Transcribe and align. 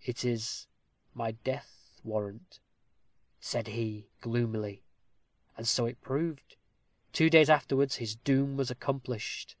'It 0.00 0.24
is 0.24 0.66
my 1.14 1.30
death 1.30 2.00
warrant,' 2.02 2.58
said 3.38 3.68
he, 3.68 4.08
gloomily. 4.20 4.82
And 5.56 5.68
so 5.68 5.86
it 5.86 6.00
proved; 6.00 6.56
two 7.12 7.30
days 7.30 7.48
afterwards 7.48 7.94
his 7.94 8.16
doom 8.16 8.56
was 8.56 8.68
accomplished." 8.72 9.54